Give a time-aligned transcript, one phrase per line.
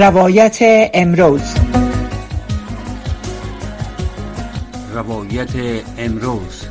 [0.00, 0.58] روایت
[0.94, 1.54] امروز.
[4.94, 5.50] روایت
[5.98, 6.64] امروز.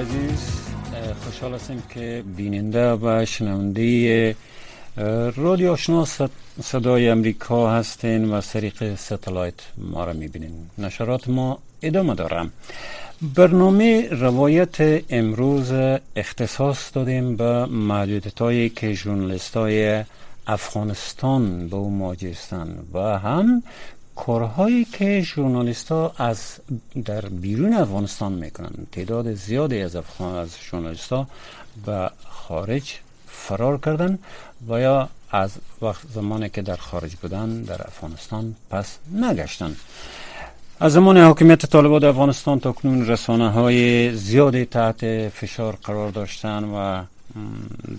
[0.00, 0.50] عزیز
[1.24, 4.36] خوشحال هستیم که بیننده و شنونده
[5.36, 6.06] رادیو آشنا
[6.62, 10.52] صدای امریکا هستین و سریق ستلایت ما را می‌بینین.
[10.78, 12.52] نشرات ما ادامه دارم.
[13.34, 15.72] برنامه روایت امروز
[16.16, 20.04] اختصاص دادیم به محدودیت که جورنالیست های
[20.46, 22.36] افغانستان به او مواجه
[22.94, 23.62] و هم
[24.16, 26.38] کارهایی که ژورنالیست ها از
[27.04, 28.72] در بیرون افغانستان می‌کنن.
[28.92, 31.26] تعداد زیادی از افغان از ژورنالیست ها
[31.86, 32.94] به خارج
[33.48, 34.18] فرار کردن
[34.68, 35.50] و یا از
[35.82, 39.76] وقت زمانی که در خارج بودن در افغانستان پس نگشتن.
[40.80, 47.04] از زمان حاکمیت طالبان افغانستان تا کنون رسانه های زیادی تحت فشار قرار داشتن و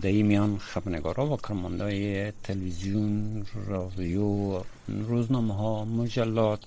[0.01, 4.59] در میان خبرنگارا و کرمانده تلویزیون رادیو
[5.07, 6.59] روزنامه ها مجلات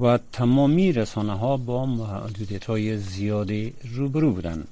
[0.00, 4.68] و تمامی رسانه ها با محدودیت های زیادی روبرو بودند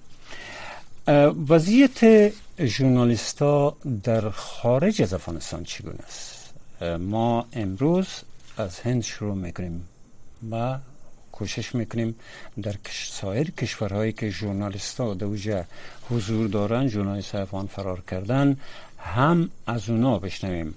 [1.49, 6.55] وضعیت ژورنالیستا در خارج از افغانستان چگونه است؟
[6.99, 8.09] ما امروز
[8.57, 9.89] از هند شروع می‌کنیم
[10.51, 10.79] و
[11.33, 12.15] کوشش می‌کنیم
[12.63, 12.75] در
[13.11, 15.65] سایر کشورهایی که ژورنالیستا در
[16.11, 18.57] حضور دارن ژورنالیست افغان فرار کردن
[18.99, 20.75] هم از اونا بشنویم.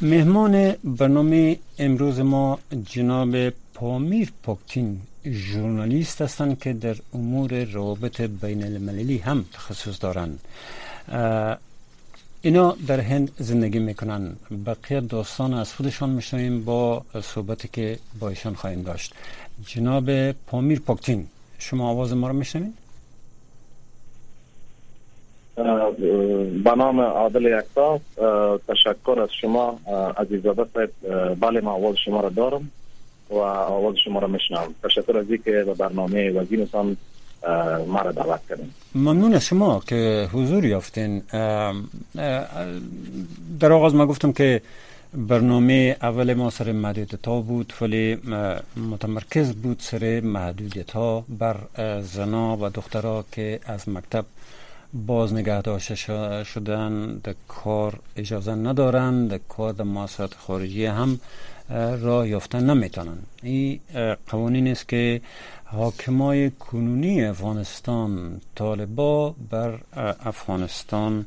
[0.00, 9.18] مهمان برنامه امروز ما جناب پامیر پاکتین ژورنالیست هستند که در امور روابط بین المللی
[9.18, 10.40] هم تخصص دارند
[12.42, 14.36] اینا در هند زندگی می‌کنن.
[14.66, 19.14] بقیه داستان از خودشان میشنویم با صحبتی که با ایشان خواهیم داشت.
[19.66, 21.26] جناب پامیر پاکتین
[21.58, 22.74] شما آواز ما رو میشنوید؟
[26.64, 28.00] به نام عادل یکتا
[28.68, 29.80] تشکر از شما
[30.16, 30.90] عزیزاده صاحب
[31.40, 32.70] بله ما آواز شما را دارم.
[33.30, 36.96] و آواز شما را میشنم تشکر از اینکه به برنامه وزیرتان
[37.86, 41.22] ما را دعوت کردیم ممنون شما که حضور یافتین.
[43.60, 44.62] در آغاز ما گفتم که
[45.14, 48.18] برنامه اول ما سر محدودیت ها بود ولی
[48.90, 51.56] متمرکز بود سر محدودیت ها بر
[52.00, 54.24] زنا و دخترها که از مکتب
[55.06, 55.94] باز نگه داشته
[56.44, 57.20] شدن.
[57.24, 59.84] در کار اجازه ندارند در کار در
[60.38, 61.20] خارجی هم
[61.70, 63.18] راه یافتن نمی‌تونن.
[63.42, 63.80] این
[64.26, 65.20] قوانین است که
[65.64, 69.78] حاکمای کنونی افغانستان طالبا بر
[70.24, 71.26] افغانستان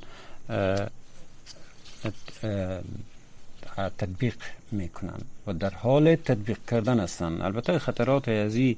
[3.98, 4.36] تطبیق
[4.72, 7.42] می‌کنن و در حال تطبیق کردن هستند.
[7.42, 8.78] البته خطرات ازی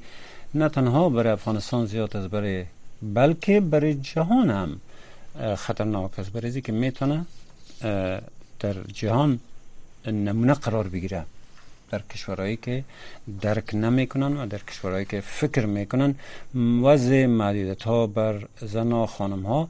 [0.54, 2.66] نه تنها برای افغانستان زیاد است برای
[3.02, 4.80] بلکه برای جهان هم
[5.56, 6.32] خطرناک است.
[6.32, 7.26] برای که می‌تونه
[8.60, 9.40] در جهان
[10.06, 11.26] نمونه قرار بگیره.
[11.92, 12.84] در کشورهایی که
[13.42, 16.16] درک نمی‌کنن و در کشورهایی که فکر می‌کنن
[16.84, 19.70] وضع محدودیت ها بر زن و خانم ها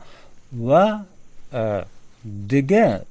[0.67, 0.99] و
[2.47, 3.01] دیگه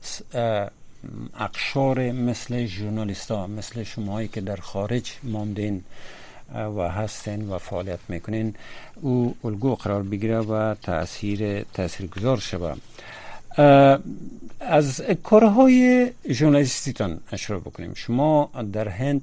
[1.40, 5.84] اقشار مثل ژورنالیست ها مثل شماهایی که در خارج ماندین
[6.54, 8.54] و هستین و فعالیت می‌کنین
[9.00, 12.80] او الگو قرار بگیره و تاثیر تاثیرگذار شود
[14.60, 17.92] از کارهای ژورنالیستیتان شروع بکنیم.
[17.94, 19.22] شما در هند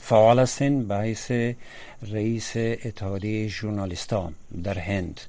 [0.00, 1.30] فعال هستین به حیث
[2.12, 4.32] رئیس اتحادیه ژورنالیستا
[4.64, 5.20] در هند.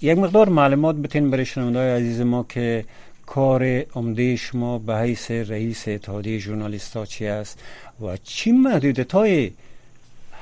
[0.00, 2.84] یک مقدار معلومات بتین برای شنونده عزیز ما که
[3.26, 7.58] کار عمده شما به حیث رئیس اتحادیه ژورنالیستا چی است
[8.00, 9.50] و چی محدودیت های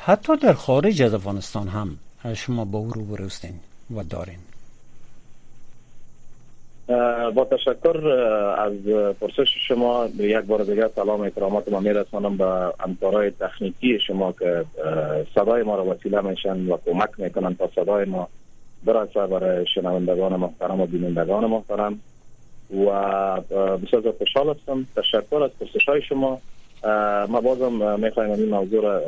[0.05, 1.99] حتی در خارج از افغانستان هم
[2.35, 3.29] شما با او رو
[3.97, 4.39] و دارین.
[7.35, 8.09] با تشکر
[8.59, 8.87] از
[9.21, 14.65] پرسش شما یک بار دیگر سلام احترامات ما میرسانم به همکارای تکنیکی شما که
[15.35, 18.29] صدای ما را وسیله میشن و کمک می‌کنن تا صدای ما
[18.85, 22.01] برسه برای شنوندگان محترم و بینندگان محترم.
[22.71, 23.41] و
[23.77, 24.87] بسیار خوشحال هستم.
[24.97, 26.41] تشکر از پرسش های شما.
[27.29, 29.03] ما بازم می‌خوایم این موضوع را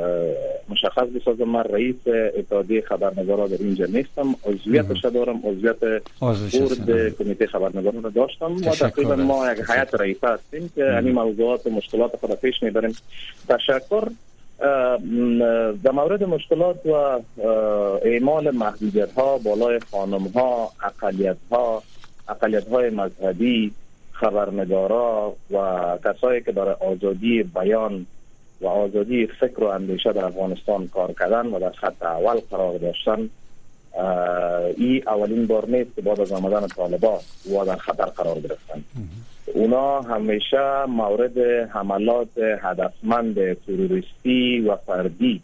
[0.69, 1.43] مشخص بسازم.
[1.43, 1.95] من رئیس
[2.37, 4.35] اتحادیه خبرنگارا در اینجا نیستم.
[4.45, 5.39] عضویتش دارم.
[5.43, 5.79] عضویت
[6.19, 8.45] بورد کمیته خبرنگاران را داشتم.
[8.45, 12.95] ما تقریبا ما یک حیات رئیسه هستیم که این موضوعات و مشکلات خود پیش می‌بریم.
[13.49, 14.03] تشکر.
[15.83, 17.19] در مورد مشکلات و
[18.03, 21.83] اعمال محدودیت ها بالای خانم ها اقلیت ها
[22.29, 23.71] اقلیت های مذهبی
[24.19, 25.57] خبرنگارا و
[26.05, 28.05] کسایی که برای آزادی بیان
[28.61, 33.29] و آزادی فکر و اندیشه در افغانستان کار کردن و در خط اول قرار داشتن
[34.77, 37.19] این اولین بار نیست که بعد از آمدن طالبان
[37.53, 38.83] و در خطر قرار گرفتن.
[39.53, 41.37] اونا همیشه مورد
[41.69, 45.41] حملات هدفمند تروریستی و فردی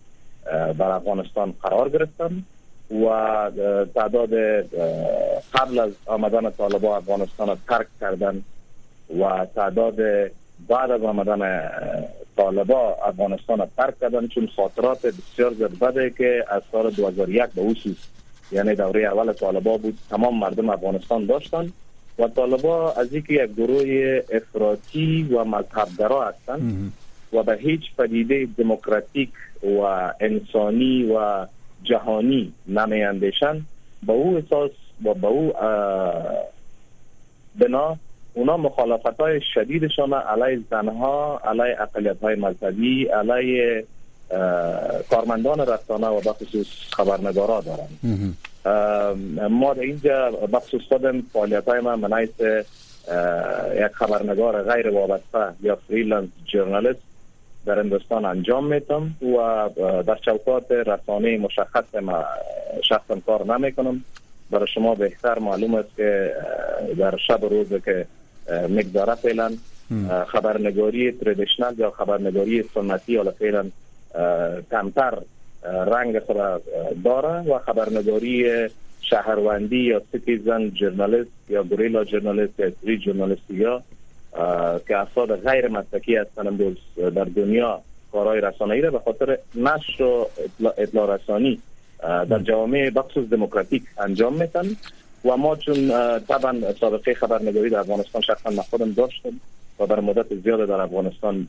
[0.78, 2.44] بر افغانستان قرار گرفتن
[2.92, 3.06] و
[3.96, 4.34] تعداد
[5.54, 8.44] قبل از آمدن طالبان افغانستان ترک کردن.
[9.20, 9.96] و تعداد
[10.68, 11.72] بعد از آمدن
[12.38, 17.98] طالبا افغانستان را ترک کردن چون خاطرات بسیار بده که از سال 2001 به خصوص
[18.52, 21.72] یعنی دوره اول طالبا بود تمام مردم افغانستان داشتن
[22.20, 26.94] و طالبا از اینکه یک گروه افراطی و مذهبگرا هستند
[27.34, 29.30] و به هیچ پدیده دموکراتیک
[29.64, 29.80] و
[30.20, 31.46] انسانی و
[31.84, 33.66] جهانی نمی‌اندیشن
[34.04, 34.72] با او احساس
[35.06, 35.54] و با او
[37.60, 37.98] بنا
[38.36, 43.86] اونا مخالفت های شدیدشان علیه زنها علیه اقلیت های مذهبی علیه
[45.10, 48.36] کارمندان رسانه و بخصوص خبرنگارا دارند
[49.52, 52.40] ما در اینجا بخصوص خودم فعالیت های من منحیث
[53.76, 57.00] یک خبرنگار غیر وابسته یا freelance journalist
[57.66, 59.70] در هندوستان انجام میتُم و
[60.04, 62.26] در چوکات رسانه مشخص ما
[62.90, 64.04] شخصا کار نمی‌کنم.
[64.52, 66.34] برای شما بهتر معلوم است که
[66.98, 68.06] در شب روز که
[68.50, 69.52] مقداره فعلا
[70.28, 73.66] خبرنگاری traditional یا خبرنگاری سنتی یا فعلا
[74.72, 75.18] کمتر
[75.64, 76.38] رنگ خود
[77.04, 78.68] داره و خبرنگاری
[79.02, 83.82] شهروندی یا citizen journalist یا guerrilla journalist یا street journalist یا
[84.88, 87.82] که افراد غیر مسلکی هستند در دنیا
[88.12, 90.28] کارهای رسانه‌ای را به خاطر نشر و
[90.78, 91.60] اطلاع رسانی
[92.02, 94.66] در جوامع بخصوص دموکراتیک انجام میتن
[95.26, 95.90] و ما چون
[96.20, 99.40] طبعا سابقه خبرنگاری در افغانستان شخصا من خودم داشتم
[99.80, 101.48] و در مدت زیاد در افغانستان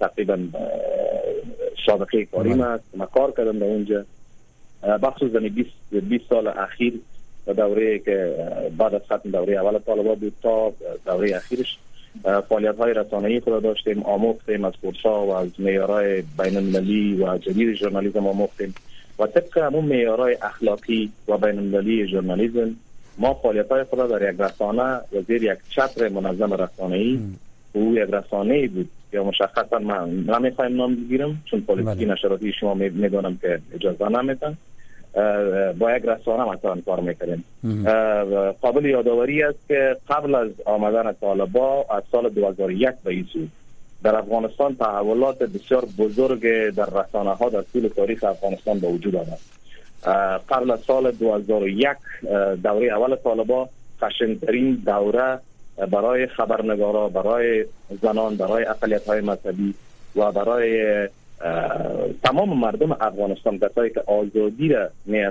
[0.00, 0.38] تقریبا
[1.86, 4.04] سابقه کاری ما ما کار کردم در اونجا.
[5.02, 7.00] بخصوص 20 20 سال اخیر
[7.56, 8.34] دوره که
[8.78, 10.72] بعد از ختم دوره اول طالبان بود تا
[11.06, 11.78] دوره اخیرش
[12.48, 17.74] فعالیت های رسانه‌ای خود داشتیم آموختیم از کورسا و از معیارهای بین المللی و جدید
[17.74, 18.74] ژورنالیسم آموختیم.
[19.20, 22.76] و طبق همون معیارهای اخلاقی و بین المللی ژورنالیسم
[23.18, 27.20] ما فعالیت های خود در یک رسانه و زیر یک چتر منظم رسانه‌ای
[27.72, 28.88] او یک رسانه بود.
[29.12, 32.12] یا مشخصا من نمی‌خوایم نام بگیرم چون پلیسی بله.
[32.12, 34.56] نشراتی شما می‌دونم که اجازه نمیتن
[35.78, 37.44] با یک رسانه مثلا کار می‌کنیم
[38.60, 43.26] قابل یادآوری است که قبل از آمدن طالبا از سال 2001 به این
[44.02, 49.38] در افغانستان تحولات بسیار بزرگ در رسانه ها در طول تاریخ افغانستان به وجود آمد.
[50.48, 51.88] قبل از سال 2001
[52.62, 53.68] دوره اول طالبا
[54.02, 55.38] خشنترین دوره
[55.90, 57.64] برای خبرنگارا برای
[58.02, 59.74] زنان برای اقلیت های مذهبی
[60.16, 61.08] و برای
[62.24, 65.24] تمام مردم افغانستان کسایی که آزادی را می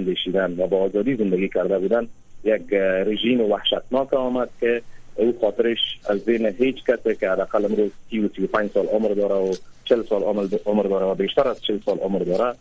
[0.57, 2.07] و با آزادی زندگی کرده بودن
[2.43, 2.73] یک
[3.05, 4.81] رژیم وحشتناک آمد که
[5.19, 9.35] او خاطرش از بین هیچ کسی که حداقل امروز 30 و 35 سال عمر داره
[9.35, 9.53] و
[9.85, 12.55] 40 سال عمر داره و بیشتر از 40 سال عمر داره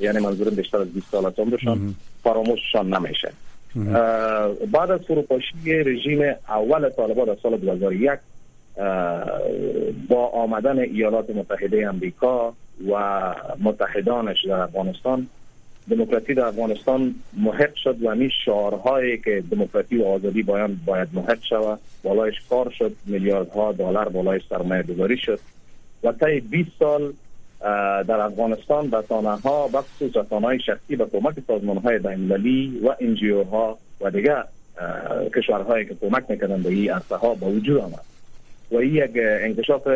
[0.00, 3.32] یعنی منظورم بیشتر از 20 سال از عمرشان فراموششان نمیشه.
[4.72, 8.10] بعد از فروپاشی رژیم اول طالبان در سال 2001
[10.08, 12.54] با آمدن ایالات متحده امریکا
[12.90, 15.26] و متحدانش در افغانستان
[15.90, 21.38] دموکراسی در افغانستان محق شد و همین شعارهایی که دموکراسی و آزادی باید باید محق
[21.48, 25.40] شود بالایش کار شد میلیاردها دلار بالایش سرمایه گذاری شد.
[26.04, 27.12] و طی 20 سال
[28.04, 33.44] در افغانستان رسانه ها بخصوص رسانه های شخصی به کمک سازمان های بینالمللی و انجیو
[33.44, 34.44] ها و دیگر
[35.36, 38.04] کشورهایی که کمک می‌کنند به این ها به وجود آمد.
[38.70, 39.88] و این یک انکشاف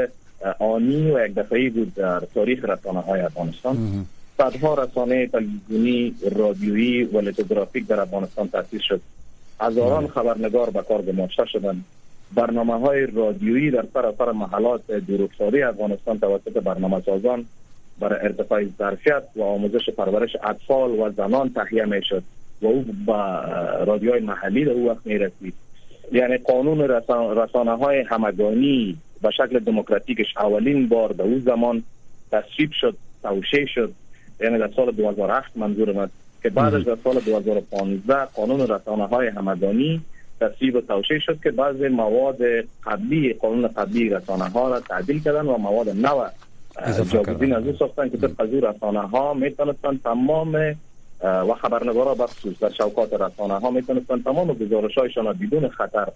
[0.58, 4.06] آنی و یک دفعی بود در تاریخ رسانه های افغانستان
[4.38, 9.00] صدها رسانه تلویزیونی رادیویی و لیتوگرافیک در افغانستان تأسیس شد.
[9.60, 11.84] هزاران خبرنگار به کار گماشته شدند.
[12.34, 17.44] برنامه های رادیویی در سراسر محلات دورافتاده افغانستان توسط برنامه سازان
[18.00, 22.22] برای ارتفاع ظرفیت و آموزش پرورش اطفال و زنان تهیه می شد
[22.62, 23.40] و او با
[23.86, 25.54] رادیوهای محلی در او وقت می رسید
[26.12, 26.80] یعنی قانون
[27.36, 31.82] رسانه های همگانی به شکل دموکراتیکش اولین بار در او زمان
[32.32, 33.92] تصویب شد توشه شد
[34.42, 36.10] یعنی در سال 2008 منظور من
[36.42, 40.00] که بعدش در سال 2015 قانون رسانه های همگانی
[40.40, 42.38] تصویب و توشیح شد که بعضی مواد
[42.84, 46.24] قبلی قانون قبلی رسانه ها را تعدیل کردن و مواد نو
[47.10, 50.74] جاگزین از او ساختن که طبق از رسانه ها می‌تونستن تمام
[51.22, 56.08] و خبرنگارا بخصوص در شوکات رسانه ها می‌تونستن تمام گزارش هایشان بدون خطر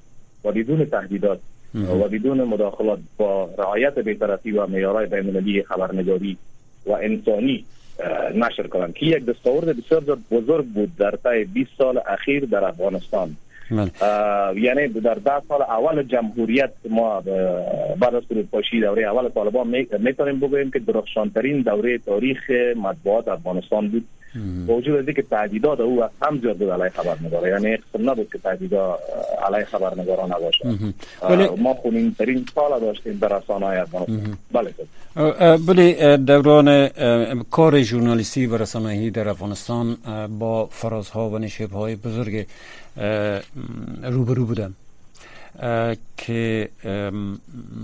[0.44, 1.38] و بدون تهدیدات
[1.74, 6.36] و بدون مداخلات با رعایت بیطرفی و معیارهای بین‌المللی خبرنگاری
[6.86, 7.64] و انسانی
[8.34, 13.36] نشر کنند که یک دستاورد بسیار بزرگ بود در طی 20 سال اخیر در افغانستان.
[13.70, 13.90] بله.
[14.60, 17.20] یعنی در ده سال اول جمهوریت ما
[18.00, 24.04] بعد از فروپاشی دوره اول طالبان می‌تونیم بگوییم که درخشانترین دوره تاریخ مطبوعات افغانستان بود.
[24.66, 28.38] با وجود از اینکه تعدیدات او هم زیاد بود علیه خبرنگار یعنی قسم نبود که
[28.38, 28.98] تعدیدات
[29.48, 30.64] علیه خبرنگاران نباشه.
[31.56, 34.74] ما خونین ترین سال داشتیم در رسانه های افغانستان بله.
[35.56, 36.88] بله دوران
[37.50, 39.96] کار ژورنالیستی و رسانه‌ای در افغانستان
[40.38, 41.38] با فرازها و
[41.72, 42.46] های بزرگ
[44.02, 44.74] روبرو بودم.
[46.16, 46.68] که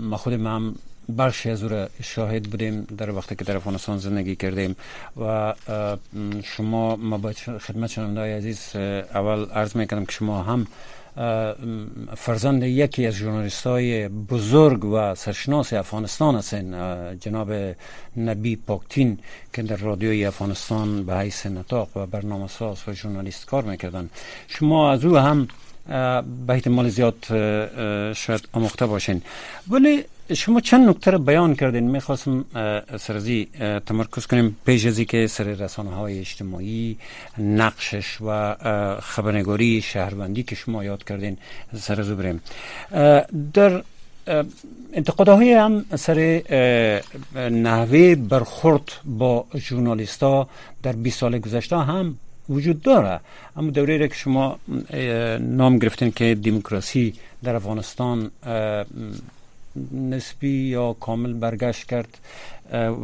[0.01, 0.75] ما خود هم
[1.17, 4.75] بخشی از او شاهد بودیم در وقتی که در افغانستان زندگی کردیم
[5.21, 5.53] و
[6.43, 10.67] شما ما باید خدمت شنوندای عزیز اول عرض می‌کنم که شما هم
[12.17, 16.75] فرزند یکی از ژورنالیست های بزرگ و سرشناس افغانستان هستین
[17.19, 17.53] جناب
[18.17, 19.19] نبی پاکتین
[19.53, 24.09] که در رادیوی افغانستان به حیث نطاق و برنامه ساز و ژورنالیست کار می‌کردن.
[24.47, 25.47] شما از او هم
[25.87, 27.15] به احتمال زیاد
[28.13, 29.21] شاید آموخته باشین.
[29.69, 32.45] ولی شما چند نکته رو بیان کردین؟ می‌خواستم
[32.99, 33.47] سرزی
[33.85, 36.97] تمرکز کنیم پیش ازی که سر رسانه های اجتماعی
[37.37, 38.55] نقشش و
[39.01, 41.37] خبرنگاری شهروندی که شما یاد کردین
[41.79, 42.41] سرزو بریم.
[43.53, 43.83] در
[44.93, 46.41] انتقادهای هم سر
[47.35, 50.47] نحوه برخورد با ژورنالیستا
[50.83, 52.17] در 20 سال گذشته هم
[52.49, 53.19] وجود داره.
[53.55, 54.59] اما دوره که شما
[55.39, 58.31] نام گرفتین که دموکراسی در افغانستان
[59.91, 62.17] نسبی یا کامل برگشت کرد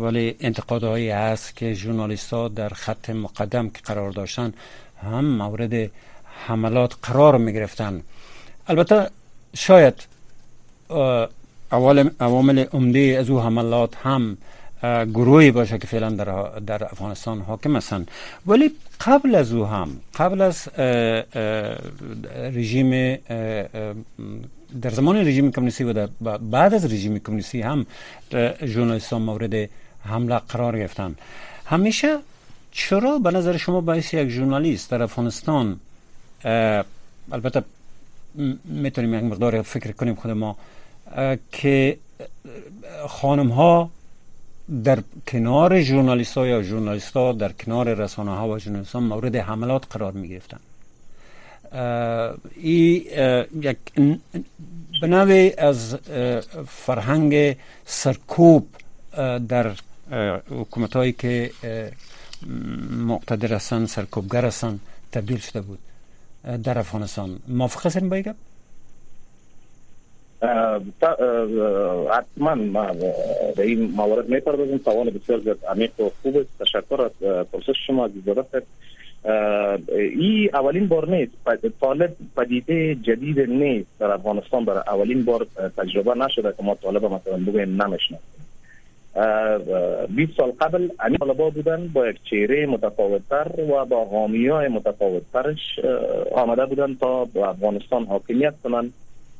[0.02, 4.54] ولی انتقادهایی هست که ژورنالیست ها در خط مقدم که قرار داشتن
[5.04, 5.92] هم مورد
[6.48, 8.02] حملات قرار می گرفتن
[8.68, 9.10] البته
[9.56, 9.94] شاید
[12.20, 14.38] عوامل عمده از او حملات هم
[14.84, 18.12] گروهی باشه که فعلا در, در افغانستان حاکم هستند
[18.48, 18.72] ولی
[19.02, 20.70] قبل از او هم قبل از
[22.58, 23.16] رژیم
[24.82, 26.08] در زمان رژیم کمونیستی و
[26.38, 27.86] بعد از رژیم کمونیستی هم
[28.66, 29.70] ژورنالیستان مورد
[30.04, 31.16] حمله قرار گرفتن.
[31.66, 32.18] همیشه
[32.72, 35.80] چرا به نظر شما باعث یک ژورنالیست در افغانستان
[37.32, 37.64] البته
[38.66, 40.58] می‌تونیم یک مقدار فکر کنیم خود ما
[41.52, 41.98] که
[43.08, 43.90] خانم ها
[44.84, 49.36] در کنار ژورنالیست ها یا ژورنالیست ها در کنار رسانه ها و ژورنالیست ها مورد
[49.36, 50.60] حملات قرار می گرفتن
[52.56, 53.06] ای
[53.62, 53.78] یک
[55.02, 55.96] بناوی از
[56.68, 58.68] فرهنگ سرکوب
[59.48, 59.72] در
[60.50, 61.52] حکومت هایی که
[62.92, 64.80] مقتدر هستن سرکوبگر هستن
[65.12, 65.80] تبدیل شده بود.
[66.64, 67.40] در افغانستان.
[67.48, 68.34] موافق هستین با
[72.12, 72.94] حتما ما
[73.56, 78.26] به این موارد می‌پردازیم سوال بسیار عمیق و خوب است تشکر از پرسش شما عزیز
[78.26, 78.68] دادست
[79.90, 81.32] این اولین بار نیست
[81.82, 87.38] طالب پدیده جدید نیست در افغانستان برای اولین بار تجربه نشده که ما طالب مثلا
[87.38, 88.40] بگویم نمی‌شناسیم
[90.16, 95.80] 20 سال قبل امی طالبا بودن با یک چهره متفاوتتر و با حامی های متفاوتترش
[96.32, 98.94] آمده بودن تا افغانستان حاکمیت کنند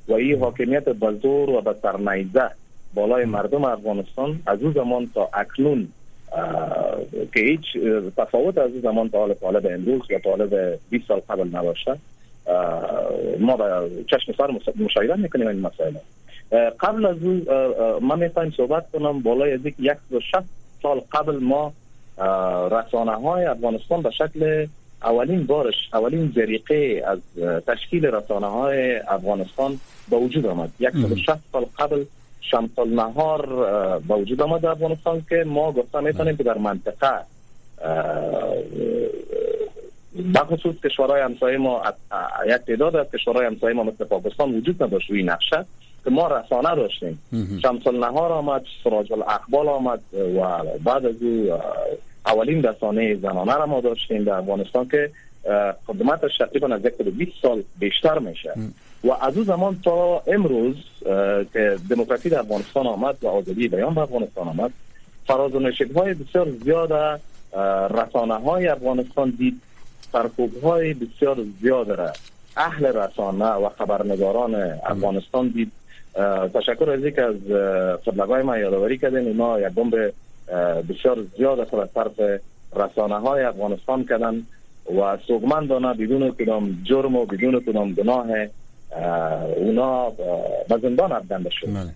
[0.10, 2.50] و این حاکمیت به زور و به سرنیزه
[2.94, 5.88] بالای مردم افغانستان از اون زمان تا اکنون
[7.34, 7.62] که هیچ
[8.18, 11.98] تفاوت از اون زمان تا حال طالب امروز یا طالب 20 سال قبل نباشه.
[13.40, 15.94] ما به چشم سر مشاهده می‌کنیم این مسائل.
[16.80, 17.48] قبل از اون
[18.02, 19.98] من می‌خوایم صحبت کنم بالای از یک
[20.82, 21.74] سال قبل ما
[22.72, 24.68] رسانه های افغانستان به شکل
[25.04, 27.20] اولین بارش اولین جریقه از
[27.68, 30.70] تشکیل رسانه های افغانستان به وجود آمد.
[30.80, 30.94] یک
[31.52, 32.04] سال قبل
[32.42, 33.46] شمس نهار
[34.08, 37.12] به وجود آمد در افغانستان که ما گفته می‌تونیم که در منطقه
[40.36, 41.84] بخصوص کشورهای همسایه ما
[42.46, 45.66] یک تعداد از کشورهای همسایه ما مثل پاکستان وجود نداشت روی نقشه
[46.04, 47.20] که ما رسانه داشتیم.
[47.62, 51.60] شمس نهار آمد سراج الاقبال آمد و بعد از او
[52.26, 55.12] اولین رسانه زنانه را ما داشتیم در افغانستان که
[55.88, 58.54] خدمتش تقریبا از 20 سال بیشتر میشه
[59.04, 60.76] و از اون زمان تا امروز
[61.54, 64.72] که دموکراسی در افغانستان آمد و آزادی بیان در افغانستان آمد
[65.28, 67.22] فراز و های بسیار زیاد
[67.92, 69.62] رسانه های افغانستان دید
[70.12, 72.12] سرکوب های بسیار زیاد را
[72.58, 74.56] اهل رسانه و خبرنگاران
[74.86, 75.72] افغانستان دید
[76.54, 77.36] تشکر از که از
[78.06, 80.14] خدمتگاه ما یادآوری کردین اینا یک بمب
[80.90, 82.40] بسیار زیاد از طرف
[82.76, 84.46] رسانه های افغانستان کردن
[84.98, 88.28] و سوگمندانه بدون کدام جرم و بدون کدام گناه
[89.56, 90.10] اونا
[90.70, 91.68] به زندان افکنده شد.
[91.68, 91.90] بله.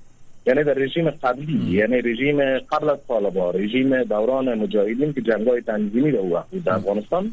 [0.46, 6.12] یعنی در رژیم قبلی یعنی رژیم قبل از طالبا رژیم دوران مجاهدین که جنگای تنظیمی
[6.12, 7.32] رو وقت در افغانستان.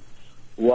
[0.59, 0.73] و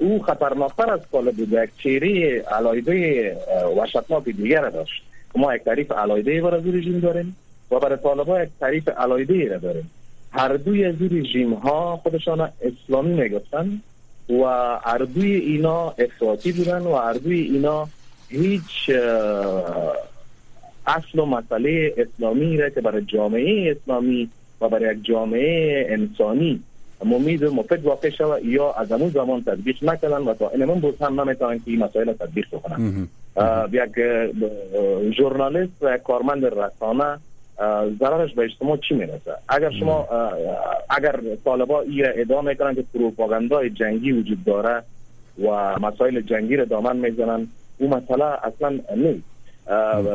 [0.00, 3.36] او خطرناکتر از طالب بود یک چهره علایده
[3.76, 5.02] وحشتناک دیگر داشت.
[5.36, 7.36] ما یک تعریف علایده برای رژیم داریم
[7.70, 9.90] و برای طالبا یک تعریف علایده را داریم.
[10.30, 13.80] هر دوی از رژیم ها خودشان اسلامی می‌گفتن.
[14.28, 14.44] و
[14.84, 17.88] هر دوی اینا افراطی بودن و هر دوی اینا
[18.28, 18.90] هیچ
[20.86, 24.30] اصل و مسئله اسلامی را که برای جامعه اسلامی
[24.60, 26.62] و برای یک جامعه انسانی
[27.04, 31.02] ممید و مفید واقع شود یا از همون زمان تطبیق نکردن و تا این بود
[31.02, 33.08] هم نمی‌تونن که این مسائل تطبیق بکنن
[33.72, 33.92] یک
[35.16, 37.18] ژورنالیست و کارمند رسانه
[38.00, 40.08] ضررش به اجتماع چی می‌رسه؟ اگر شما
[40.90, 44.82] اگر طالبا ای ادامه می‌کنن که پروپاگاندای جنگی وجود داره
[45.42, 47.48] و مسائل جنگی را دامن می‌زنن
[47.78, 49.24] او مسئله اصلا نیست.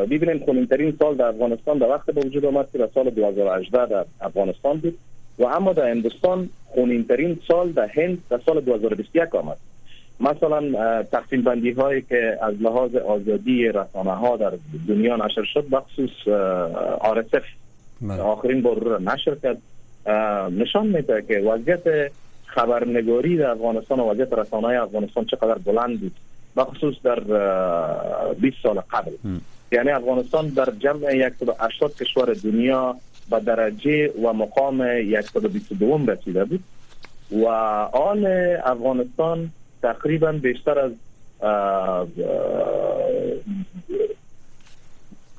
[0.09, 4.05] ببینید خونینترین سال در افغانستان در وقت به وجود آمد که در سال 2018 در
[4.21, 4.97] افغانستان بود.
[5.39, 9.57] و اما در هندوستان خونینترین سال در هند در سال 2021 آمد.
[10.20, 14.51] مثلا تقسیم بندی هایی که از لحاظ آزادی رسانه ها در
[14.88, 16.27] دنیا نشر شد بخصوص
[17.00, 17.43] آرسف
[18.01, 18.22] بله.
[18.22, 19.62] آخرین بار نشر کرد.
[20.51, 22.12] نشان میده که وضعیت
[22.46, 26.15] خبرنگاری در افغانستان و وضعیت رسانه های افغانستان چقدر بلند بود.
[26.58, 27.20] بخصوص در
[28.39, 29.12] 20 سال قبل.
[29.72, 32.96] یعنی افغانستان در جمع 180 کشور دنیا
[33.29, 36.63] به درجه و مقام 122 رسیده بود
[37.32, 37.48] و
[37.93, 38.25] آن
[38.63, 39.51] افغانستان
[39.83, 40.91] تقریبا بیشتر از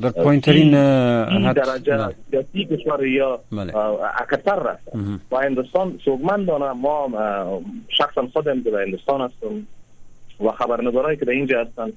[0.00, 0.70] در پایینترین
[1.52, 3.76] درجه سیاسی کشور یا بله.
[4.16, 4.88] اکثر رفت
[5.32, 7.08] و هندوستان سوگمندانه ما
[7.88, 9.66] شخصا خودم در هندوستان هستم
[10.40, 11.92] و خبرنگارایی که در اینجا هستن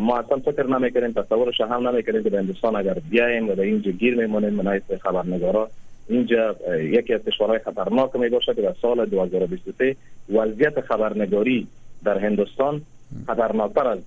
[0.00, 3.90] ما اصلا فکر نمی‌کنیم تصورش هم نمی‌کنیم که در هندوستان اگر بیایم و در اینجا
[3.90, 5.70] گیر میمونیم من خبرنگارا.
[6.08, 9.96] اینجا یکی از کشورهای خطرناک می باشه که در سال 2023
[10.32, 11.66] وضعیت خبرنگاری
[12.04, 12.82] در هندوستان
[13.26, 13.98] خطرناکتر از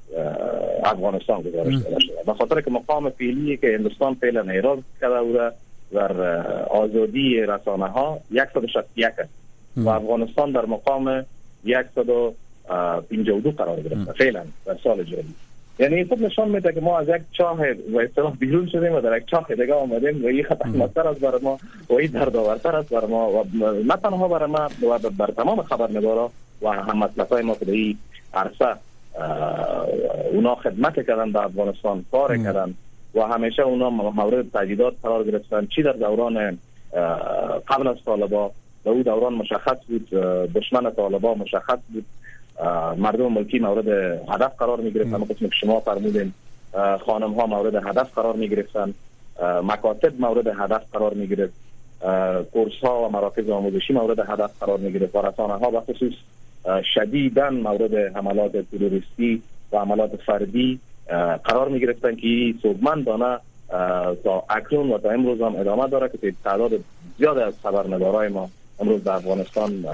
[0.84, 2.16] افغانستان گزارش داده شده.
[2.26, 5.52] به خاطر که مقام فعلی که هندوستان فعلا اعراض کرده بوده
[5.92, 8.20] در آزادی رسانه ها
[8.54, 9.30] 161 است.
[9.78, 11.26] و افغانستان در مقام
[11.96, 14.12] 152 قرار گرفته.
[14.14, 15.34] فعلا در سال جاری.
[15.80, 17.60] یعنی خود نشان میده که ما از یک چاه
[17.94, 21.40] و اصطلاح بیرون شدیم و در یک چاه دیگه آمدیم و این خطرناکتر است برای
[21.44, 21.58] ما
[21.90, 23.46] و این دردآورتر است برای ما و
[23.86, 27.98] نه تنها برای ما و بر تمام خبرنگارا و هم مسلک ما که این
[28.34, 28.76] عرصه
[30.34, 32.76] اونا خدمت کردن در افغانستان کار کردن
[33.16, 35.66] و همیشه اونا مورد تجدیدات قرار گرفتن.
[35.66, 36.58] چی در دوران
[37.68, 38.52] قبل از طالبا؟
[38.86, 40.10] در او دوران مشخص بود
[40.56, 42.06] دشمن طالبا مشخص بود.
[42.98, 43.88] مردم ملکی مورد
[44.30, 46.34] هدف قرار می گرفتن قسم که شما فرمودین
[47.06, 48.94] خانم ها مورد هدف قرار می گرفتن
[49.64, 51.54] مکاتب مورد هدف قرار می گرفت
[52.54, 56.14] کورس ها و مراکز آموزشی مورد هدف قرار می گرفت و رسانه ها به خصوص
[56.94, 59.42] شدیدن مورد حملات تروریستی
[59.72, 60.80] و حملات فردی
[61.44, 62.54] قرار می گرفتن که
[63.06, 63.40] دانه
[64.24, 66.72] تا اکنون و تا امروز هم ادامه داره که تعداد
[67.18, 69.86] زیاد از خبرنگارای ما امروز در افغانستان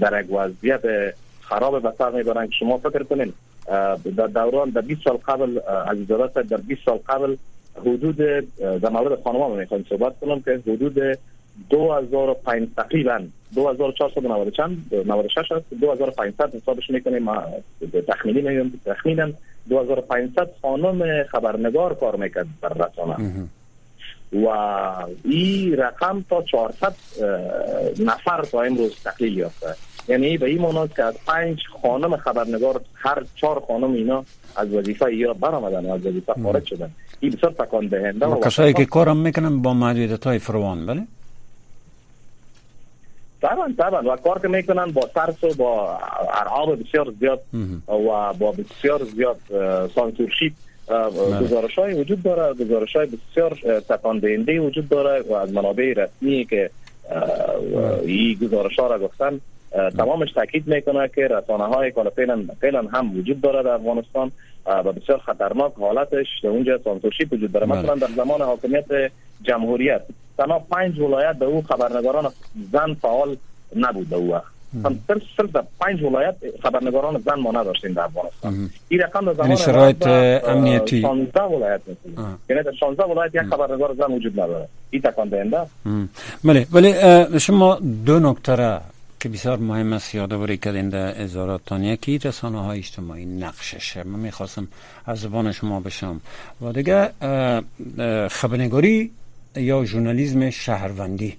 [0.00, 1.14] در یک وضعیت
[1.48, 2.50] خراب به سر می‌برن.
[2.58, 3.32] شما فکر کنین
[4.16, 6.06] در دوران در 20 سال قبل از
[6.48, 7.36] در 20 سال قبل
[7.80, 8.16] حدود
[8.58, 11.18] در مورد خانم می‌خوایم صحبت کنم که حدود
[11.70, 13.20] 2005 تقریبا
[13.54, 17.30] 2490 چند 96 است 2500 حسابش می‌کنیم.
[18.08, 19.28] تخمینی میگم تخمینا
[19.68, 23.48] 2500 خانم خبرنگار کار می‌کرد در رسانه.
[24.32, 24.48] و
[25.24, 26.94] این رقم تا 400
[27.98, 29.74] نفر تا امروز تقلیل یافته.
[30.08, 34.24] یعنی به این معنی که از پنج خانم خبرنگار هر چهار خانم اینا
[34.56, 36.90] از وظیفه یا برآمدن از وظیفه خارج شدن.
[37.20, 41.02] این بسیار تکان دهنده و کسایی که کارم می‌کنن با محدودیت های فروان بله؟
[43.42, 44.12] طبعا طبعا.
[44.12, 45.98] و کار که می‌کنن با ترس و با
[46.40, 47.42] ارعاب بسیار زیاد
[47.88, 49.36] و با بسیار زیاد
[49.94, 50.52] سانسورشیپ
[50.88, 51.40] بله.
[51.40, 52.54] گزارش های وجود داره.
[52.54, 56.70] گزارش های بسیار تکان دهنده وجود داره و از منابع رسمی که
[58.04, 59.40] این گزارش ها را گفتن
[59.96, 62.02] تمامش تاکید می‌کنه که رسانه های که
[62.60, 64.32] فعلا هم وجود داره در افغانستان
[64.66, 67.66] و بسیار خطرناک حالتش در اونجا سانسورشیپ وجود داره.
[67.66, 67.78] بله.
[67.82, 68.84] مثلا در زمان حاکمیت
[69.42, 70.02] جمهوریت
[70.38, 72.32] تنها پنج ولایت به او خبرنگاران
[72.72, 73.36] زن فعال
[73.76, 74.56] نبود در او وقت.
[75.08, 78.70] صرف صرف در پنج ولایت خبرنگاران زن ما نداشتیم در افغانستان.
[78.88, 80.06] این رقم در زمان یعنی شرایط
[80.46, 81.00] امنیتی.
[81.00, 81.80] 16 ولایت
[82.50, 84.68] یعنی در 16 ولایت یک خبرنگار زن وجود نداره.
[84.90, 85.60] این تکان دهنده
[86.44, 86.94] بله ولی
[87.40, 88.80] شما دو نکته
[89.26, 94.68] که بسیار مهم است یادآوری کردین در ازاراتان یکی رسانه های اجتماعی نقششه من می‌خواستم
[95.06, 96.20] از زبان شما بشم
[96.60, 97.10] و دیگه
[98.28, 99.10] خبرنگاری
[99.56, 101.36] یا ژورنالیسم شهروندی.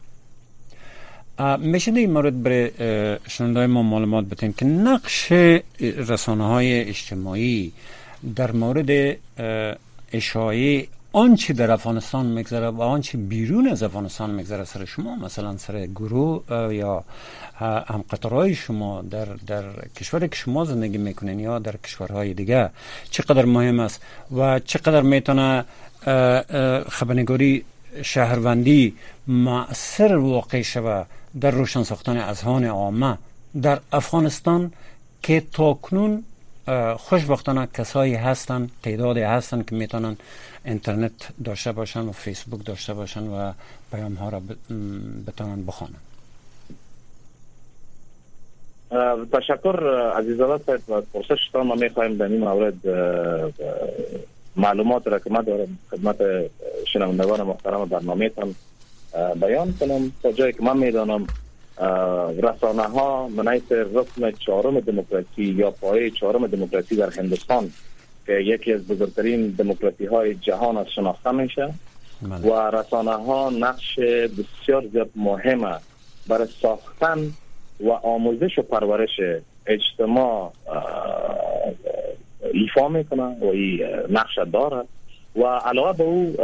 [1.60, 2.72] میشه این مورد برای
[3.28, 5.32] شنونده ما معلومات بتین که نقش
[5.82, 7.72] رسانه های اجتماعی
[8.36, 9.18] در مورد
[10.14, 15.86] اشاعه آنچه در افغانستان میگذره و آنچه بیرون از افغانستان میگذره سر شما مثلا سر
[15.86, 16.44] گروه
[16.76, 17.04] یا
[17.62, 19.64] هم قطرهای شما در, در
[19.96, 22.70] کشوری که شما زندگی می‌کنین یا در کشورهای دیگه
[23.10, 24.02] چقدر مهم است
[24.38, 25.66] و چقدر می‌تونه
[26.90, 27.66] خبرنگاری
[28.02, 28.96] شهروندی
[29.28, 31.04] مؤثر واقع شوه
[31.42, 33.18] در روشن ساختن اذهان عامه
[33.62, 34.72] در افغانستان
[35.24, 36.24] که تاکنون
[36.98, 40.18] خوشبختانه کسایی هستن تعدادی هستن که می‌تونن
[40.66, 41.12] اینترنت
[41.44, 43.54] داشته باشن و فیسبوک داشته باشن و
[43.92, 44.42] پیام ها را
[45.28, 46.02] بتونن بخوانن
[49.34, 49.78] تشکر
[50.18, 52.88] عزیزاده صاحب از پرسشتان ما می‌خوایم در این مورد
[54.56, 56.18] معلومات را که ما دارم خدمت
[56.94, 58.56] شنوندگان محترم برنامه تان
[59.42, 60.12] بیان کنم.
[60.24, 61.28] تا جایی که من می‌دانم
[62.44, 67.72] رسانه ها منیت رسم چهارم دموکراسی یا پایه چهارم دموکراسی در هندوستان
[68.26, 71.74] که یکی از بزرگترین دموکراسی های جهان از شناخته میشه
[72.22, 72.52] بله.
[72.52, 75.76] و رسانه ها نقش بسیار زیاد مهمه
[76.28, 77.34] برای ساختن
[77.80, 79.20] و آموزش و پرورش
[79.66, 80.54] اجتماع
[82.54, 84.84] ایفا می‌کنه و این نقش داره
[85.36, 86.36] و علاوه به او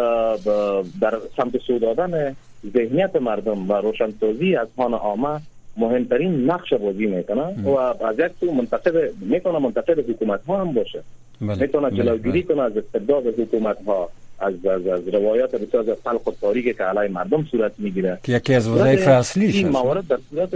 [1.01, 2.35] در سمت سو دادن
[2.73, 5.39] ذهنیت مردم و روشنسازی از خانه عامه
[5.78, 7.69] مهمترین نقش بازی می‌کنه و
[8.06, 11.04] از یک سو منتقد می‌تونه منتقد حکومت ها هم باشه.
[11.41, 11.62] بله.
[11.62, 12.04] می‌تونه بله.
[12.04, 16.78] جلوگیری کنه از استبداد حکومت ها از از, از روایات بسیار از خلق و تاریک
[16.78, 18.19] که علی مردم صورت می‌گیره.
[18.23, 20.49] که یکی از وظایف اصلیش این موارد در صورت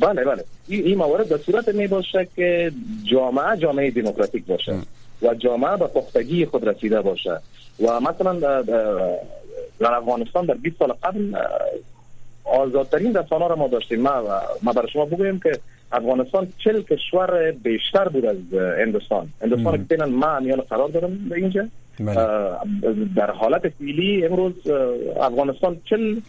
[0.00, 0.44] بله بله.
[0.68, 2.72] این, موارد در صورت می باشه که
[3.10, 4.74] جامعه جامعه دموکراتیک باشه
[5.22, 7.40] و جامعه به پختگی خود رسیده باشه.
[7.80, 8.62] و مثلا
[9.80, 11.36] در افغانستان در 20 سال قبل
[12.44, 14.00] آزادترین رسانه را ما داشتیم.
[14.00, 14.22] ما,
[14.62, 15.52] ما برای شما بگویم که
[15.92, 18.36] افغانستان چل کشور بیشتر بود از
[18.78, 19.28] هندوستان.
[19.42, 21.68] هندوستان که ما میان قرار دارم به اینجا.
[22.00, 22.14] بله.
[23.16, 24.52] در حالت فعلی امروز
[25.20, 26.20] افغانستان چل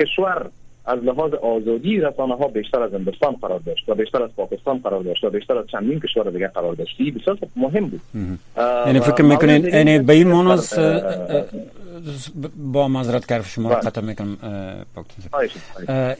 [0.00, 0.46] کشور
[0.86, 5.02] از لحاظ آزادی رسانه ها بیشتر از هندوستان قرار داشت و بیشتر از پاکستان قرار
[5.02, 6.96] داشت و بیشتر از چندین کشور دیگه قرار داشت.
[6.98, 8.00] این بسیار مهم بود.
[8.86, 10.78] یعنی فکر می‌کنین یعنی به این مونس
[12.56, 13.80] با معذرت کردم شما را.
[13.80, 14.36] قطع می‌کنم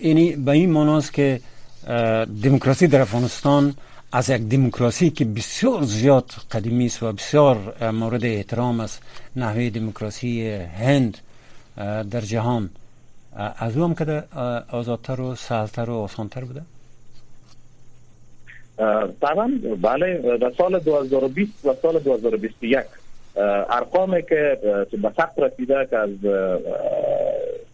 [0.02, 1.40] یعنی به این مونس که
[2.42, 3.74] دموکراسی در افغانستان
[4.12, 7.56] از یک دموکراسی که بسیار زیاد قدیمی است و بسیار
[7.90, 9.02] مورد احترام است
[9.36, 11.18] نحوه دموکراسی هند
[12.10, 12.70] در جهان.
[13.36, 14.24] از او هم که
[14.70, 16.62] آزادتر و سهلتر و آسانتر بوده؟
[19.20, 19.50] طبعا
[19.82, 22.78] بله در سال 2020 و سال 2021
[23.36, 24.58] ارقامی که
[25.02, 26.10] به سخت رسیده که از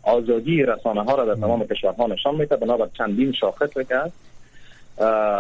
[0.03, 4.13] آزادی رسانه ها را در تمام کشورها نشان میده بنابر چندین شاخص که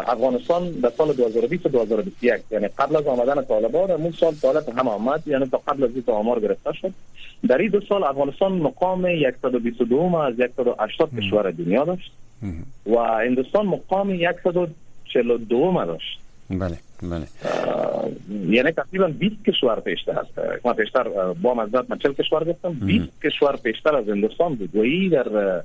[0.06, 4.88] افغانستان در سال 2020 و 2021 یعنی قبل از آمدن طالبان اون سال طالب هم
[4.88, 6.92] آمد یعنی تا قبل از این آمار گرفته شد.
[7.48, 9.06] در این دو سال افغانستان مقام
[9.42, 12.12] 122 از 180 کشور دنیا داشت
[12.86, 16.20] و هندوستان مقام 142 داشت.
[16.50, 17.26] بله بله
[18.48, 21.08] یعنی تقریبا 20 کشور پیشتر است ما پیشتر
[21.42, 25.62] با مزدت من 40 کشور گفتم 20 کشور پیشتر از هندوستان بود و این در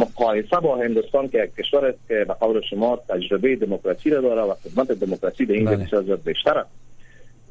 [0.00, 4.42] مقایسه با هندوستان که یک کشور است که به قول شما تجربه دموکراسی را داره
[4.42, 6.16] و خدمت دموکراسی در این بله.
[6.16, 6.70] بیشتر است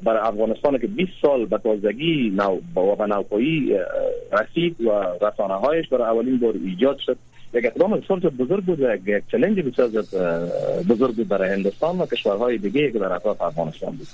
[0.02, 3.78] برای افغانستان که 20 سال به تازگی نو و به نوپایی
[4.32, 4.90] رسید و
[5.26, 7.16] رسانه هایش برای اولین بار ایجاد شد
[7.54, 9.88] یک اقدام بسیار بزرگ بود یک چلنج بسیار
[10.88, 14.06] بزرگ بود برای هندوستان و کشورهای دیگه که در اطراف افغانستان بود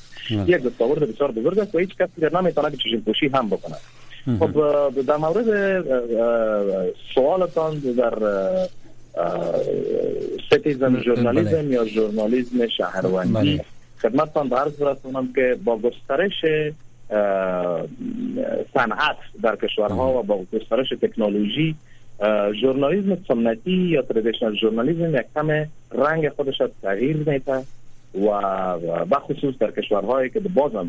[0.48, 3.76] یک دستاورد بسیار بزرگ است و هیچ کسی نمی‌تونه که چشم پوشی هم بکنه
[4.38, 5.84] خب در مورد
[7.14, 8.14] سوالتان در
[10.50, 13.60] citizen journalism یا ژورنالیسم شهروندی.
[14.02, 16.44] خدمتتان به عرض برسونم که با گسترش
[18.74, 21.74] صنعت در کشورها و با گسترش تکنولوژی
[22.60, 27.62] ژورنالیسم سنتی یا traditional journalism یک کم رنگ خودش تغییر میده
[28.14, 28.28] و
[29.04, 30.88] بخصوص در کشورهایی که بازم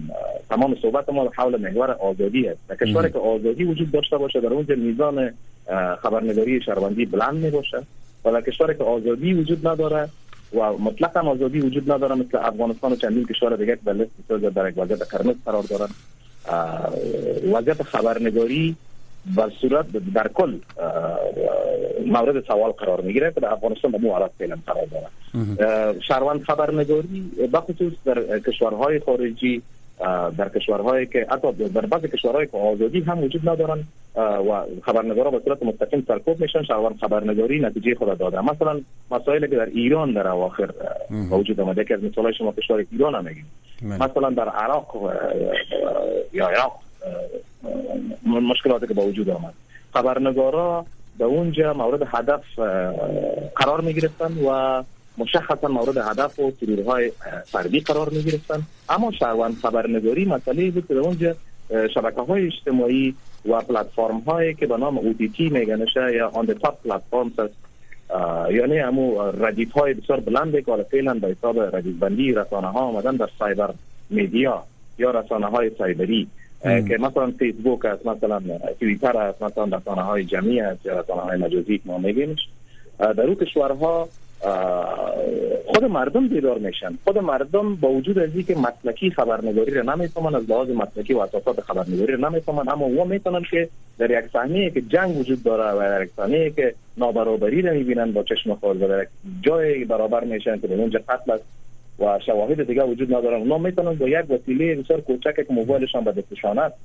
[0.49, 2.59] تمام صحبت ما حول محور آزادی است.
[2.67, 5.33] در کشوری که آزادی وجود داشته باشه در اونجا میزان
[6.01, 7.77] خبرنگاری شهروندی بلند می باشه
[8.25, 10.09] و در کشوری که آزادی وجود نداره
[10.53, 14.11] و مطلقا آزادی وجود نداره مثل افغانستان و چندین کشور دیگه در لیست
[14.55, 15.89] در یک وضعیت قرمز قرار دارن.
[17.53, 18.75] وضعیت خبرنگاری
[19.25, 20.57] بر صورت در کل
[22.05, 27.31] مورد سوال قرار می‌گیره که در افغانستان به مو حالت فعلا قرار داره شهروند خبرنگاری
[27.53, 29.61] بخصوص در کشورهای خارجی
[30.37, 33.83] در کشورهایی که حتی در بعض کشورهایی که آزادی هم وجود ندارن
[34.15, 38.41] و خبرنگارا به صورت مستقیم سرکوب میشن شهروند خبرنگاری نتیجه خود داده.
[38.41, 38.81] مثلا
[39.11, 40.69] مسائلی که در ایران در اواخر
[41.31, 43.45] وجود آمده که از مثال شما کشور ایران هم میگیم
[43.81, 44.03] بله.
[44.03, 45.11] مثلا در عراق
[46.33, 46.79] یا عراق
[48.39, 49.53] مشکلاتی که با وجود آمد.
[49.93, 50.85] خبرنگارا
[51.17, 52.59] به اونجا مورد هدف
[53.55, 54.83] قرار می گرفتن و
[55.17, 57.11] مشخصا مورد هدف و ترورهای
[57.45, 61.35] فردی قرار می گرفتن اما شهروند خبرنگاری مسئله بود که اونجا
[61.93, 63.15] شبکه های اجتماعی
[63.45, 67.53] و پلتفرم هایی که به نام تی میگنشه یا آن تاپ پلتفرم است
[68.51, 73.15] یعنی همو ردیف های بسیار بلنده که فعلا به حساب ردیف بندی رسانه ها آمدن
[73.15, 73.73] در سایبر
[74.09, 74.63] میدیا
[74.97, 76.27] یا رسانه های سایبری.
[76.63, 78.41] که مثلا فیسبوک است مثلا
[78.79, 82.47] توییتر است مثلا رسانه های جمعی است یا رسانه های مجازی ما میگیمش
[82.99, 84.09] در اون کشورها
[85.67, 86.97] خود مردم بیدار میشن.
[87.03, 91.61] خود مردم با وجود از که مسلکی خبرنگاری را نمی‌تونن از لحاظ مسلکی و اساسات
[91.61, 95.79] خبرنگاری را نمی‌تونن اما او می‌تونن که در یک صحنه که جنگ وجود داره و
[95.79, 99.09] در یک صحنه که نابرابری را می‌بینن با چشم خود و در یک
[99.41, 101.43] جای برابر میشن که اونجا قتل است
[102.01, 103.39] و شواهد دیگه وجود ندارن.
[103.39, 106.75] اونا می‌تونن با یک وسیله بسیار کوچک که موبایلشان به دستشان است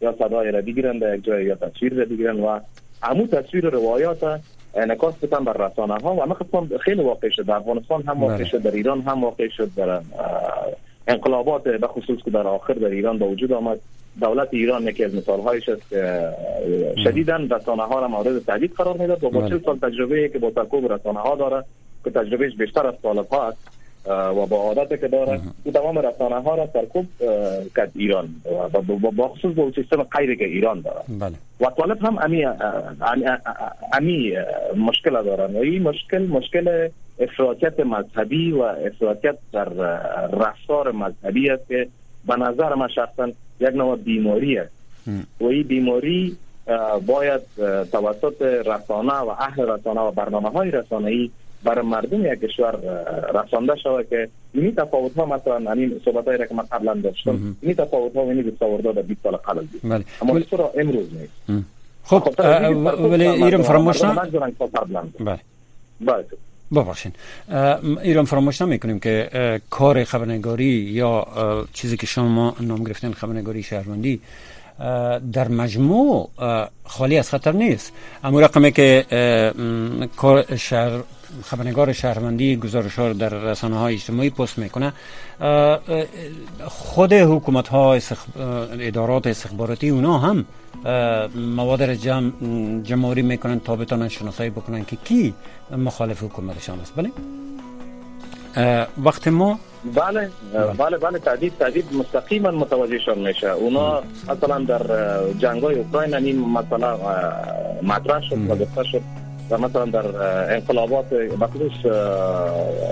[0.00, 2.60] یا صدای را بگیرن در یک جای یا تصویر را بگیرن و
[3.02, 4.40] همون تصویر روایات
[4.74, 6.14] انعکاس بدن بر رسانه ها.
[6.14, 7.46] و من خیلی واقع شد.
[7.46, 8.62] در افغانستان هم واقع شد.
[8.62, 9.70] در ایران هم واقع شد.
[9.76, 10.00] در
[11.08, 13.78] انقلابات به خصوص که در آخر در ایران به وجود آمد.
[14.20, 16.28] دولت ایران یکی از مثال هایش است که
[17.04, 19.50] شدیدن رسانه ها را مورد تهدید قرار می‌داد و با بله.
[19.50, 21.64] چه سال تجربه که با ترکوب رسانه ها داره
[22.04, 23.75] که تجربهش بیشتر از سال است.
[24.08, 27.06] و با عادت که داره او تمام رسانه ها را سرکوب
[27.76, 28.28] کرد ایران
[28.72, 31.36] و با خصوص با سیستم قیری که ایران داره بله.
[31.60, 32.44] و طالب هم امی,
[33.92, 34.32] امی
[34.76, 36.88] مشکل دارن و این مشکل مشکل
[37.18, 39.68] افراطیت مذهبی و افراطیت در
[40.28, 41.88] رفتار مذهبی است که
[42.26, 43.28] به نظر من شخصا
[43.60, 44.72] یک نوع بیماری است.
[45.40, 46.36] و این بیماری
[47.06, 47.40] باید
[47.92, 51.30] توسط رسانه و اهل رسانه و برنامه های رسانه ای
[51.66, 52.78] برای مردم یک کشور
[53.34, 57.74] رسانده شود که این تفاوت ها مثلا این صحبت هایی که من قبلا داشتم این
[57.74, 60.04] تفاوت ها و این دستاورده در 20 سال قبل بود بله.
[60.22, 61.66] اما چرا امروز نیست
[62.04, 62.34] خب,
[63.10, 65.38] ولی ایران فراموش بله
[66.00, 66.24] بله
[66.74, 67.12] ببخشین
[68.02, 71.26] ایران فراموش نمی که کار خبرنگاری یا
[71.72, 74.20] چیزی که شما نام گرفتن خبرنگاری شهروندی
[75.32, 76.30] در مجموع
[76.84, 77.92] خالی از خطر نیست.
[78.24, 79.04] اما رقمی که
[80.16, 81.00] کار شهر
[81.44, 84.92] خبرنگار شهروندی گزارش ها در رسانه های اجتماعی پست می‌کنه
[86.64, 87.98] خود حکومت ها
[88.80, 90.44] ادارات استخباراتی اونا هم
[91.34, 92.32] مواد را جمع
[92.82, 95.34] جمعوری می‌کنن تا بتانن شناسایی بکنن که کی
[95.76, 97.10] مخالف حکومتشان است بله؟
[99.04, 99.58] وقت ما
[99.94, 100.30] بله
[100.78, 100.98] بله.
[100.98, 103.50] بله تهدید تهدید مستقیما متوجهشان میشه.
[103.50, 104.82] اونا مثلا در
[105.38, 106.98] جنگ های اوکراین این مثلا
[107.82, 109.00] مطرح شد و گفته شد
[109.50, 110.06] و مثلا در
[110.54, 111.72] انقلابات بخصوص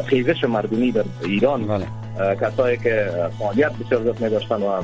[0.06, 1.86] خیزش مردمی در ایران بله.
[2.40, 4.82] کسایی که فعالیت بسیار زیاد می داشتن و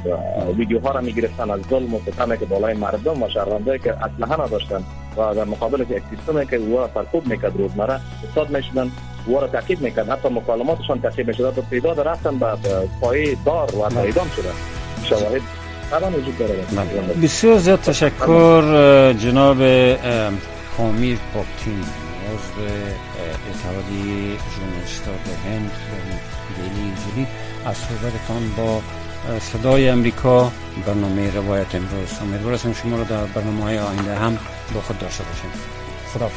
[0.53, 4.41] ویدیوها را می گرفتن از ظلم و ستم که بالای مردم و شهروندایی که اسلحه
[4.41, 4.85] نداشتن
[5.17, 8.91] و در مقابل یک سیستمی که او را سرکوب می‌کرد روزمره استاد می‌شدن.
[9.27, 12.47] او را تعقیب می‌کرد حتی مکالماتشان تعقیب می‌شد تا پیدا رفتن به
[13.01, 14.53] پای دار و اعدام شدن
[15.05, 15.43] شواهد
[17.23, 18.63] بسیار زیاد تشکر
[19.13, 19.57] جناب
[20.77, 21.81] خامیر پاکتین
[22.31, 22.63] عضو
[23.51, 25.71] اتحادی ژورنالیستات هند
[26.57, 27.29] دیلی جدید
[27.67, 28.81] از صحبتتان با
[29.41, 30.53] صدای امریکا
[30.87, 34.39] برنامه روایت امروز امیدوار شما رو در برنامه های آینده هم
[34.75, 35.51] با خود داشته باشیم
[36.15, 36.31] خدا